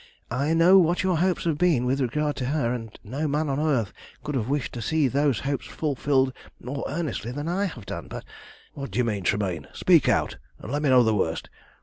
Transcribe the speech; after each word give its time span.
I 0.31 0.55
know 0.55 0.79
what 0.79 1.03
your 1.03 1.17
hopes 1.17 1.43
have 1.43 1.59
been 1.59 1.85
with 1.85 2.01
regard 2.01 2.35
to 2.37 2.45
her, 2.45 2.73
and 2.73 2.97
no 3.03 3.27
man 3.27 3.49
on 3.49 3.59
earth 3.59 3.93
could 4.23 4.33
have 4.33 4.49
wished 4.49 4.73
to 4.73 4.81
see 4.81 5.07
those 5.07 5.41
hopes 5.41 5.67
fulfilled 5.67 6.33
more 6.59 6.83
earnestly 6.87 7.31
than 7.31 7.47
I 7.47 7.65
have 7.65 7.85
done, 7.85 8.07
but" 8.07 8.25
"What 8.73 8.89
do 8.89 8.97
you 8.97 9.03
mean, 9.03 9.21
Tremayne? 9.23 9.67
Speak 9.73 10.09
out, 10.09 10.37
and 10.57 10.71
let 10.71 10.81
me 10.81 10.89
know 10.89 11.03
the 11.03 11.13
worst. 11.13 11.51